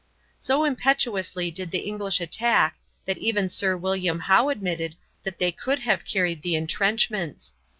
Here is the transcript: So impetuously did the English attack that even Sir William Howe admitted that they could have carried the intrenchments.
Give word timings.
So 0.39 0.63
impetuously 0.65 1.51
did 1.51 1.69
the 1.69 1.85
English 1.87 2.19
attack 2.19 2.79
that 3.05 3.19
even 3.19 3.49
Sir 3.49 3.77
William 3.77 4.21
Howe 4.21 4.49
admitted 4.49 4.95
that 5.21 5.37
they 5.37 5.51
could 5.51 5.77
have 5.77 6.05
carried 6.05 6.41
the 6.41 6.55
intrenchments. 6.55 7.53